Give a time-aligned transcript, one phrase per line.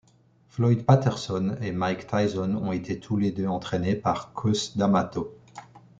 [0.47, 5.37] Floyd Patterson et Mike Tyson ont été tous les deux entrainés par Cus D'Amato.